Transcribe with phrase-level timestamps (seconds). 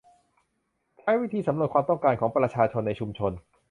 [0.99, 3.31] ใช้วิธีสำรวจความต้องการของประชาชนในชุมชน